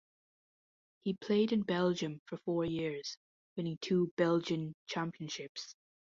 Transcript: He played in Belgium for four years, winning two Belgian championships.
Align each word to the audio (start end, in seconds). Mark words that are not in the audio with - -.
He 1.03 1.13
played 1.13 1.51
in 1.51 1.61
Belgium 1.61 2.21
for 2.25 2.37
four 2.37 2.65
years, 2.65 3.17
winning 3.55 3.77
two 3.83 4.11
Belgian 4.17 4.73
championships. 4.87 5.75